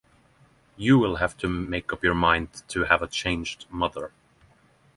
You 0.77 0.97
will 0.97 1.17
have 1.17 1.37
to 1.37 1.47
make 1.47 1.93
up 1.93 2.03
your 2.03 2.15
mind 2.15 2.63
to 2.69 2.85
have 2.85 3.03
a 3.03 3.07
changed 3.07 3.67
mother. 3.69 4.11